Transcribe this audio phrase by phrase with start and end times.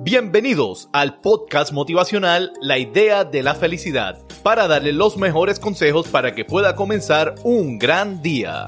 [0.00, 6.36] Bienvenidos al podcast motivacional La idea de la felicidad, para darle los mejores consejos para
[6.36, 8.66] que pueda comenzar un gran día.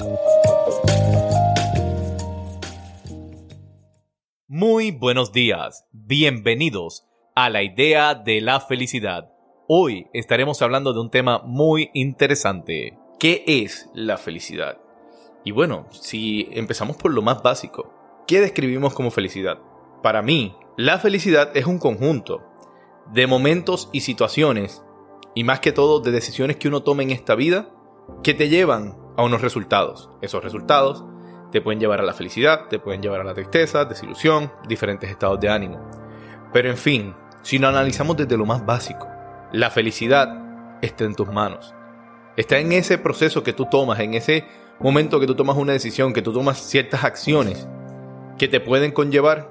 [4.48, 7.06] Muy buenos días, bienvenidos
[7.37, 9.31] a La idea de la felicidad.
[9.69, 12.98] Hoy estaremos hablando de un tema muy interesante.
[13.20, 14.78] ¿Qué es la felicidad?
[15.45, 17.95] Y bueno, si empezamos por lo más básico,
[18.27, 19.59] ¿qué describimos como felicidad?
[20.02, 22.42] Para mí, la felicidad es un conjunto
[23.12, 24.83] de momentos y situaciones,
[25.34, 27.70] y más que todo de decisiones que uno toma en esta vida,
[28.22, 30.08] que te llevan a unos resultados.
[30.22, 31.05] Esos resultados
[31.52, 35.38] te pueden llevar a la felicidad, te pueden llevar a la tristeza, desilusión, diferentes estados
[35.38, 35.80] de ánimo.
[36.53, 39.06] Pero en fin, si lo analizamos desde lo más básico,
[39.53, 41.75] la felicidad está en tus manos.
[42.36, 44.47] Está en ese proceso que tú tomas, en ese
[44.78, 47.69] momento que tú tomas una decisión, que tú tomas ciertas acciones
[48.38, 49.50] que te pueden conllevar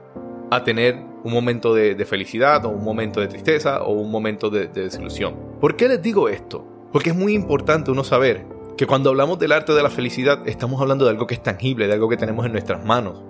[0.51, 4.67] a tener un momento de, felicidad o un momento de tristeza o un momento de,
[4.67, 5.35] de desilusión.
[5.59, 6.65] ¿Por qué les digo esto?
[6.91, 8.45] Porque es muy importante uno saber
[8.77, 11.87] que cuando hablamos del arte de la felicidad estamos hablando de algo que es tangible,
[11.87, 13.21] de algo que tenemos en nuestras manos,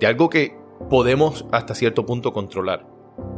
[0.00, 0.56] de algo que
[0.90, 2.86] podemos hasta cierto punto controlar.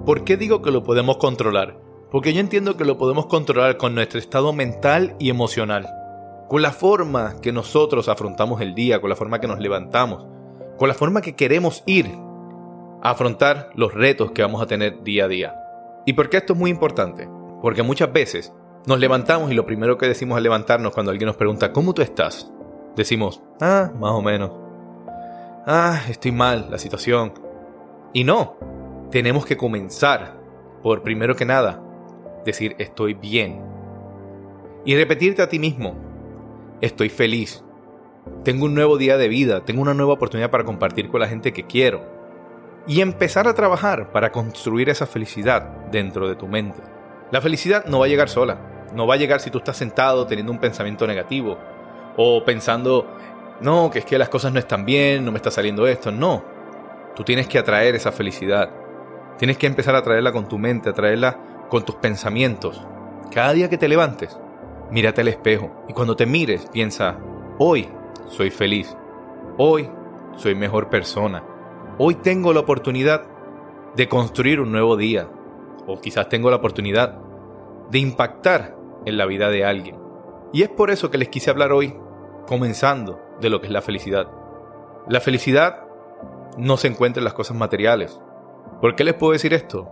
[0.04, 1.78] ¿Por qué digo que lo podemos controlar?
[2.10, 5.86] Porque yo entiendo que lo podemos controlar con nuestro estado mental y emocional,
[6.48, 10.26] con la forma que nosotros afrontamos el día, con la forma que nos levantamos,
[10.78, 12.10] con la forma que queremos ir
[13.02, 15.54] afrontar los retos que vamos a tener día a día.
[16.06, 17.28] ¿Y por qué esto es muy importante?
[17.62, 18.52] Porque muchas veces
[18.86, 22.02] nos levantamos y lo primero que decimos al levantarnos cuando alguien nos pregunta ¿cómo tú
[22.02, 22.50] estás?
[22.96, 24.50] Decimos, ah, más o menos.
[25.66, 27.34] Ah, estoy mal, la situación.
[28.12, 28.56] Y no,
[29.10, 30.40] tenemos que comenzar
[30.82, 31.82] por primero que nada
[32.44, 33.62] decir estoy bien.
[34.84, 35.94] Y repetirte a ti mismo,
[36.80, 37.62] estoy feliz.
[38.42, 41.52] Tengo un nuevo día de vida, tengo una nueva oportunidad para compartir con la gente
[41.52, 42.17] que quiero
[42.88, 45.62] y empezar a trabajar para construir esa felicidad
[45.92, 46.80] dentro de tu mente.
[47.30, 50.26] La felicidad no va a llegar sola, no va a llegar si tú estás sentado
[50.26, 51.58] teniendo un pensamiento negativo
[52.16, 53.06] o pensando,
[53.60, 56.42] no, que es que las cosas no están bien, no me está saliendo esto, no.
[57.14, 58.70] Tú tienes que atraer esa felicidad.
[59.36, 62.82] Tienes que empezar a traerla con tu mente, a traerla con tus pensamientos.
[63.30, 64.38] Cada día que te levantes,
[64.90, 67.18] mírate al espejo y cuando te mires piensa,
[67.58, 67.90] hoy
[68.28, 68.96] soy feliz,
[69.58, 69.90] hoy
[70.36, 71.44] soy mejor persona,
[72.00, 73.24] Hoy tengo la oportunidad
[73.96, 75.28] de construir un nuevo día,
[75.84, 77.18] o quizás tengo la oportunidad
[77.90, 79.98] de impactar en la vida de alguien.
[80.52, 81.96] Y es por eso que les quise hablar hoy,
[82.46, 84.30] comenzando de lo que es la felicidad.
[85.08, 85.88] La felicidad
[86.56, 88.20] no se encuentra en las cosas materiales.
[88.80, 89.90] ¿Por qué les puedo decir esto?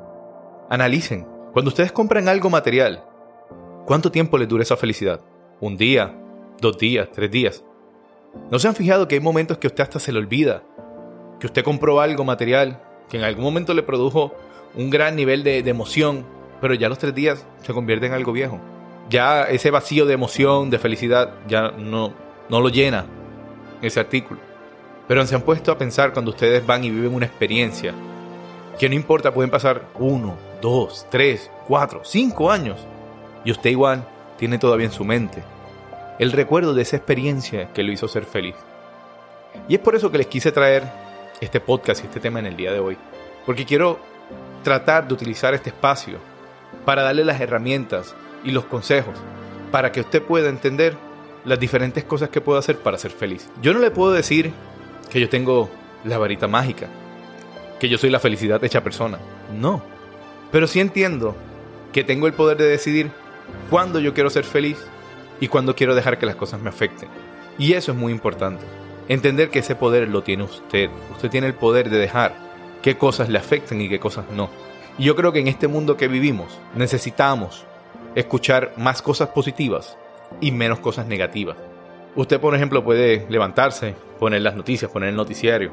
[0.70, 1.26] Analicen.
[1.52, 3.04] Cuando ustedes compran algo material,
[3.84, 5.22] ¿cuánto tiempo les dura esa felicidad?
[5.60, 6.14] ¿Un día?
[6.60, 7.08] ¿Dos días?
[7.12, 7.64] ¿Tres días?
[8.48, 10.62] ¿No se han fijado que hay momentos que usted hasta se le olvida
[11.40, 14.34] que usted compró algo material que en algún momento le produjo
[14.74, 16.24] un gran nivel de, emoción,
[16.60, 18.60] pero ya los tres días se convierte en algo viejo.
[19.08, 22.12] Ya ese vacío de emoción, de felicidad, ya no,
[22.48, 23.06] no lo llena
[23.80, 24.40] ese artículo.
[25.06, 27.94] Pero se han puesto a pensar cuando ustedes van y viven una experiencia,
[28.78, 32.78] que no importa, pueden pasar uno, dos, tres, cuatro, cinco años,
[33.44, 35.42] y usted igual tiene todavía en su mente
[36.18, 38.54] el recuerdo de esa experiencia que lo hizo ser feliz.
[39.68, 40.84] Y es por eso que les quise traer
[41.40, 42.96] este podcast y este tema en el día de hoy.
[43.44, 43.98] Porque quiero
[44.62, 46.18] tratar de utilizar este espacio
[46.84, 48.14] para darle las herramientas
[48.44, 49.14] y los consejos
[49.70, 50.96] para que usted pueda entender
[51.44, 53.48] las diferentes cosas que puede hacer para ser feliz.
[53.62, 54.52] Yo no le puedo decir
[55.10, 55.70] que yo tengo
[56.04, 56.88] la varita mágica,
[57.78, 59.18] que yo soy la felicidad hecha persona.
[59.52, 59.82] No.
[60.50, 61.36] Pero sí entiendo
[61.92, 63.10] que tengo el poder de decidir
[63.70, 64.78] cuándo yo quiero ser feliz
[65.40, 67.08] y cuándo quiero dejar que las cosas me afecten.
[67.58, 68.64] Y eso es muy importante.
[69.08, 70.90] Entender que ese poder lo tiene usted.
[71.12, 72.34] Usted tiene el poder de dejar
[72.82, 74.50] qué cosas le afecten y qué cosas no.
[74.98, 77.64] Y yo creo que en este mundo que vivimos necesitamos
[78.14, 79.96] escuchar más cosas positivas
[80.40, 81.56] y menos cosas negativas.
[82.16, 85.72] Usted, por ejemplo, puede levantarse, poner las noticias, poner el noticiario.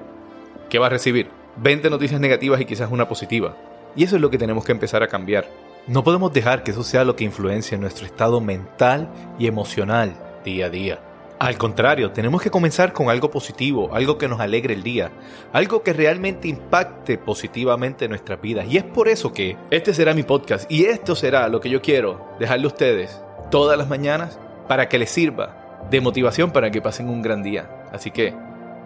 [0.69, 1.29] ¿Qué va a recibir?
[1.57, 3.55] 20 noticias negativas y quizás una positiva.
[3.95, 5.47] Y eso es lo que tenemos que empezar a cambiar.
[5.87, 9.09] No podemos dejar que eso sea lo que influencie nuestro estado mental
[9.39, 10.99] y emocional día a día.
[11.43, 15.11] Al contrario, tenemos que comenzar con algo positivo, algo que nos alegre el día,
[15.51, 18.65] algo que realmente impacte positivamente nuestras vidas.
[18.69, 21.81] Y es por eso que este será mi podcast y esto será lo que yo
[21.81, 26.81] quiero dejarle a ustedes todas las mañanas para que les sirva de motivación para que
[26.81, 27.69] pasen un gran día.
[27.91, 28.33] Así que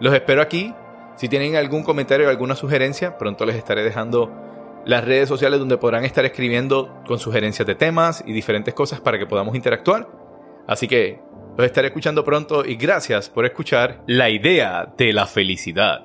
[0.00, 0.74] los espero aquí.
[1.14, 4.32] Si tienen algún comentario o alguna sugerencia, pronto les estaré dejando
[4.84, 9.16] las redes sociales donde podrán estar escribiendo con sugerencias de temas y diferentes cosas para
[9.16, 10.08] que podamos interactuar.
[10.66, 11.27] Así que
[11.58, 16.04] los estaré escuchando pronto y gracias por escuchar La idea de la felicidad.